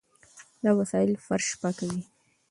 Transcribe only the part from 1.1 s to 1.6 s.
فرش